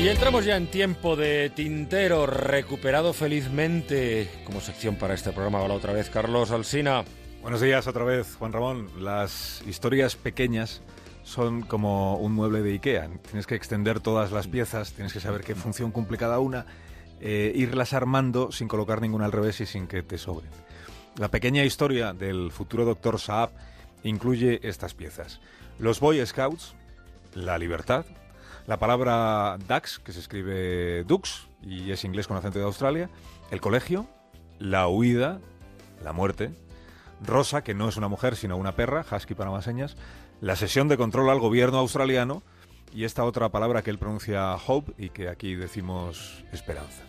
[0.00, 5.60] Y entramos ya en tiempo de tintero, recuperado felizmente como sección para este programa.
[5.60, 7.04] Hola otra vez, Carlos Alsina.
[7.42, 8.88] Buenos días otra vez, Juan Ramón.
[8.98, 10.80] Las historias pequeñas
[11.22, 13.10] son como un mueble de Ikea.
[13.26, 16.64] Tienes que extender todas las piezas, tienes que saber qué función cumple cada una,
[17.20, 20.48] eh, irlas armando sin colocar ninguna al revés y sin que te sobren.
[21.18, 23.50] La pequeña historia del futuro doctor Saab
[24.02, 25.42] incluye estas piezas.
[25.78, 26.74] Los Boy Scouts,
[27.34, 28.06] la libertad,
[28.66, 33.10] la palabra Dax, que se escribe Dux y es inglés con acento de Australia,
[33.50, 34.06] el colegio,
[34.58, 35.40] la huida,
[36.02, 36.50] la muerte,
[37.22, 39.96] Rosa, que no es una mujer sino una perra, husky para más señas,
[40.40, 42.42] la sesión de control al gobierno australiano.
[42.92, 47.04] Y esta otra palabra que él pronuncia hope y que aquí decimos esperanza.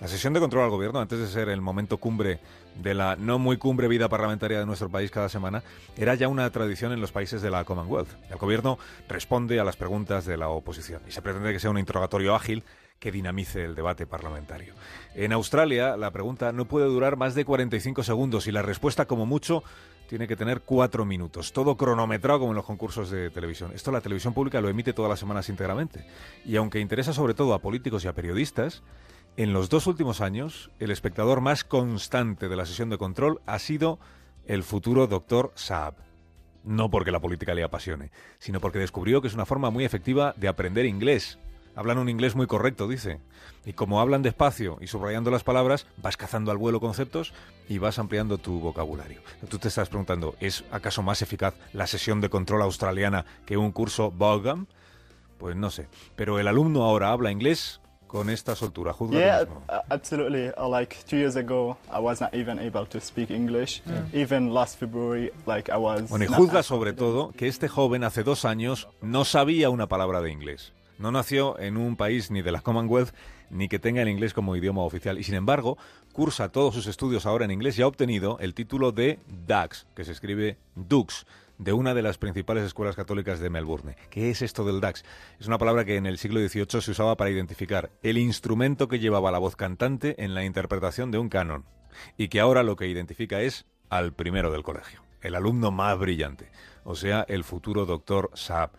[0.00, 2.38] La sesión de control al gobierno, antes de ser el momento cumbre
[2.76, 5.64] de la no muy cumbre vida parlamentaria de nuestro país cada semana,
[5.96, 8.08] era ya una tradición en los países de la Commonwealth.
[8.30, 11.78] El gobierno responde a las preguntas de la oposición y se pretende que sea un
[11.80, 12.62] interrogatorio ágil
[13.00, 14.74] que dinamice el debate parlamentario.
[15.16, 19.26] En Australia, la pregunta no puede durar más de 45 segundos y la respuesta, como
[19.26, 19.64] mucho,
[20.08, 21.52] tiene que tener cuatro minutos.
[21.52, 23.72] Todo cronometrado como en los concursos de televisión.
[23.74, 26.06] Esto la televisión pública lo emite todas las semanas íntegramente.
[26.44, 28.82] Y aunque interesa sobre todo a políticos y a periodistas,
[29.38, 33.60] en los dos últimos años, el espectador más constante de la sesión de control ha
[33.60, 34.00] sido
[34.48, 35.94] el futuro doctor Saab.
[36.64, 40.34] No porque la política le apasione, sino porque descubrió que es una forma muy efectiva
[40.36, 41.38] de aprender inglés.
[41.76, 43.20] Hablan un inglés muy correcto, dice.
[43.64, 47.32] Y como hablan despacio y subrayando las palabras, vas cazando al vuelo conceptos
[47.68, 49.20] y vas ampliando tu vocabulario.
[49.48, 53.70] Tú te estás preguntando, ¿es acaso más eficaz la sesión de control australiana que un
[53.70, 54.66] curso Bogham?
[55.38, 55.86] Pues no sé.
[56.16, 58.92] Pero el alumno ahora habla inglés con esta soltura.
[58.92, 59.62] Juzga yeah, tú mismo.
[59.88, 60.50] absolutely.
[60.56, 63.82] Uh, like two years ago, I was not even able to speak English.
[64.12, 66.08] Even last February, like I was.
[66.08, 70.20] Bueno, y juzga sobre todo que este joven hace dos años no sabía una palabra
[70.20, 70.72] de inglés.
[70.98, 73.14] No nació en un país ni de la Commonwealth
[73.50, 75.78] ni que tenga el inglés como idioma oficial y sin embargo
[76.12, 80.04] cursa todos sus estudios ahora en inglés y ha obtenido el título de DAX, que
[80.04, 81.24] se escribe Dux,
[81.58, 83.96] de una de las principales escuelas católicas de Melbourne.
[84.10, 85.04] ¿Qué es esto del DAX?
[85.38, 89.00] Es una palabra que en el siglo XVIII se usaba para identificar el instrumento que
[89.00, 91.64] llevaba la voz cantante en la interpretación de un canon
[92.16, 96.50] y que ahora lo que identifica es al primero del colegio, el alumno más brillante,
[96.84, 98.70] o sea, el futuro doctor Saab,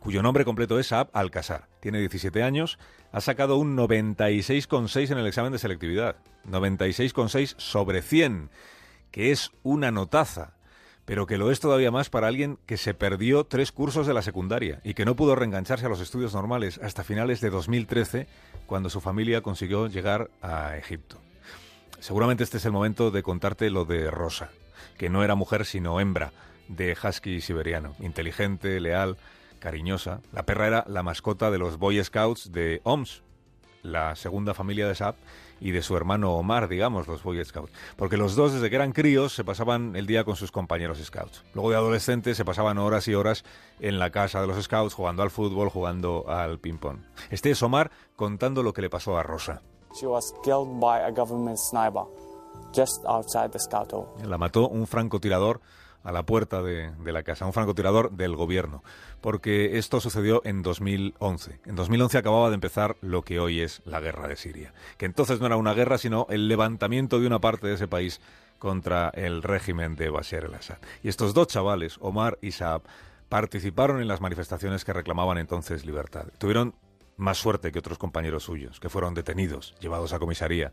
[0.00, 1.68] cuyo nombre completo es Saab Alcázar.
[1.80, 2.78] Tiene 17 años,
[3.12, 6.16] ha sacado un 96,6 en el examen de selectividad,
[6.48, 8.50] 96,6 sobre 100,
[9.10, 10.55] que es una notaza
[11.06, 14.22] pero que lo es todavía más para alguien que se perdió tres cursos de la
[14.22, 18.26] secundaria y que no pudo reengancharse a los estudios normales hasta finales de 2013,
[18.66, 21.16] cuando su familia consiguió llegar a Egipto.
[22.00, 24.50] Seguramente este es el momento de contarte lo de Rosa,
[24.98, 26.32] que no era mujer sino hembra,
[26.68, 29.16] de husky siberiano, inteligente, leal,
[29.60, 30.20] cariñosa.
[30.32, 33.22] La perra era la mascota de los Boy Scouts de OMS,
[33.86, 35.14] la segunda familia de Saab,
[35.60, 37.72] y de su hermano Omar, digamos, los Boy Scouts.
[37.96, 41.44] Porque los dos, desde que eran críos, se pasaban el día con sus compañeros Scouts.
[41.54, 43.44] Luego de adolescentes se pasaban horas y horas
[43.80, 46.98] en la casa de los Scouts, jugando al fútbol, jugando al ping-pong.
[47.30, 49.62] Este es Omar contando lo que le pasó a Rosa.
[49.98, 52.02] She was killed by a government sniper
[52.74, 54.08] just outside the scout hall.
[54.24, 55.60] La mató un francotirador
[56.06, 58.84] a la puerta de, la casa, un francotirador del gobierno,
[59.20, 61.58] porque esto sucedió en 2011.
[61.66, 65.40] En 2011 acababa de empezar lo que hoy es la guerra de Siria, que entonces
[65.40, 68.20] no era una guerra, sino el levantamiento de una parte de ese país
[68.60, 70.78] contra el régimen de Bashar el-Assad.
[71.02, 72.82] Y estos dos chavales, Omar y Saab,
[73.28, 76.26] participaron en las manifestaciones que reclamaban entonces libertad.
[76.38, 76.76] Tuvieron
[77.16, 80.72] más suerte que otros compañeros suyos, que fueron detenidos, llevados a comisaría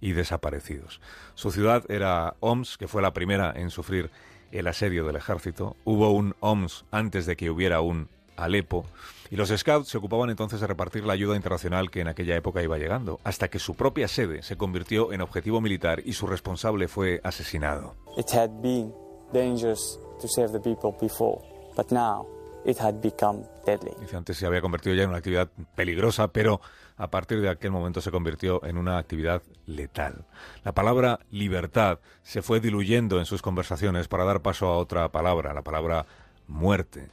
[0.00, 1.02] y desaparecidos.
[1.34, 4.10] Su ciudad era Homs, que fue la primera en sufrir
[4.52, 5.76] el asedio del ejército.
[5.84, 8.86] Hubo un OMS antes de que hubiera un Alepo.
[9.30, 12.62] Y los Scouts se ocupaban entonces de repartir la ayuda internacional que en aquella época
[12.62, 16.88] iba llegando, hasta que su propia sede se convirtió en objetivo militar y su responsable
[16.88, 17.94] fue asesinado.
[18.16, 18.92] It had been
[19.32, 21.40] dangerous to save the people before,
[21.76, 22.26] but now
[22.64, 23.92] it had become deadly.
[24.00, 26.60] Dice, antes se había convertido ya en una actividad peligrosa, pero
[26.96, 30.26] a partir de aquel momento se convirtió en una actividad letal.
[30.64, 35.54] La palabra libertad se fue diluyendo en sus conversaciones para dar paso a otra palabra,
[35.54, 36.06] la palabra
[36.46, 37.08] muerte.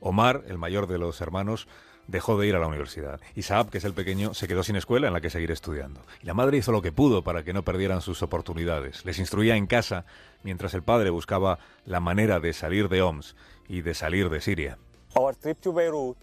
[0.00, 1.68] Omar, el mayor de los hermanos,
[2.06, 3.20] dejó de ir a la universidad.
[3.34, 6.02] Y Saab, que es el pequeño, se quedó sin escuela en la que seguir estudiando.
[6.22, 9.04] Y la madre hizo lo que pudo para que no perdieran sus oportunidades.
[9.04, 10.04] Les instruía en casa
[10.42, 13.36] mientras el padre buscaba la manera de salir de Homs
[13.68, 14.78] y de salir de Siria.
[15.14, 16.16] Our trip to Beirut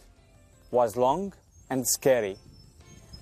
[0.72, 1.34] was long
[1.69, 2.38] and scary,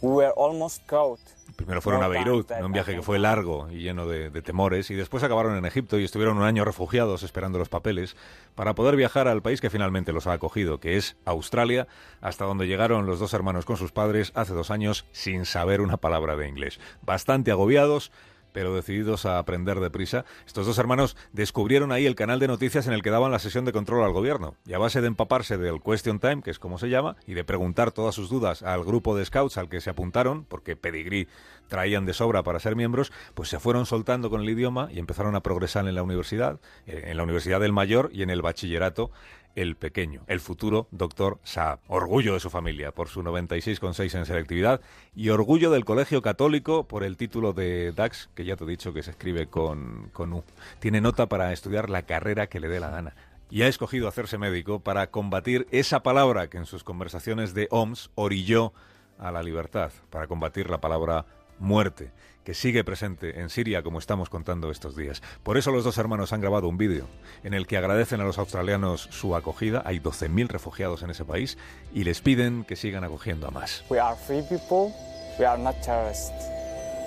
[0.02, 1.20] We were almost caught.
[1.56, 4.94] Primero fueron a Beirut, un viaje que fue largo y lleno de, de, temores, y
[4.94, 8.16] después acabaron en Egipto y estuvieron un año refugiados esperando los papeles
[8.56, 11.88] para poder viajar al país que finalmente los ha acogido, que es Australia,
[12.20, 15.98] hasta donde llegaron los dos hermanos con sus padres hace dos años sin saber una
[15.98, 16.80] palabra de inglés.
[17.02, 18.12] Bastante agobiados,
[18.56, 22.94] pero decididos a aprender deprisa, estos dos hermanos descubrieron ahí el canal de noticias en
[22.94, 24.56] el que daban la sesión de control al gobierno.
[24.66, 27.44] Y a base de empaparse del Question Time, que es como se llama, y de
[27.44, 31.28] preguntar todas sus dudas al grupo de scouts al que se apuntaron, porque pedigrí
[31.68, 35.36] traían de sobra para ser miembros, pues se fueron soltando con el idioma y empezaron
[35.36, 39.12] a progresar en la universidad, eh, en la Universidad del Mayor y en el bachillerato
[39.56, 41.80] el pequeño, el futuro doctor Saab.
[41.88, 44.82] Orgullo de su familia por su 96,6 en selectividad
[45.16, 48.94] y orgullo del Colegio Católico por el título de DAX, que ya te he dicho
[48.94, 50.44] que se escribe con, con U.
[50.80, 53.16] Tiene nota para estudiar la carrera que le dé la gana.
[53.50, 58.10] Y ha escogido hacerse médico para combatir esa palabra que en sus conversaciones de OMS
[58.16, 58.74] orilló
[59.18, 61.26] a la libertad, para combatir la palabra
[61.60, 62.12] muerte,
[62.44, 65.22] que sigue presente en Siria como estamos contando estos días.
[65.44, 67.08] Por eso los dos hermanos han grabado un vídeo
[67.44, 69.82] en el que agradecen a los australianos su acogida.
[69.86, 71.58] Hay 12.000 refugiados en ese país
[71.94, 73.84] y les piden que sigan acogiendo a más.
[73.90, 74.94] We are free people.
[75.40, 76.32] We are not terrorists.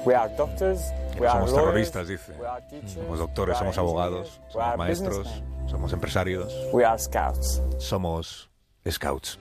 [0.04, 0.80] We are doctors.
[1.18, 2.32] We somos terroristas, dice.
[2.86, 6.54] Somos doctores, somos abogados, somos maestros, somos empresarios.
[6.72, 7.60] We are scouts.
[7.78, 8.48] Somos
[8.88, 9.38] scouts.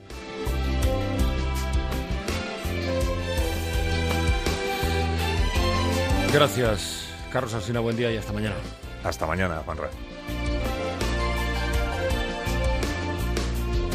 [6.33, 7.79] Gracias, Carlos Alsina.
[7.79, 8.55] Buen día y hasta mañana.
[9.03, 9.89] Hasta mañana, Juanra.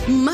[0.09, 0.31] Más